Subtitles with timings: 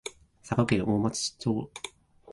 [0.41, 1.69] 佐賀県大町町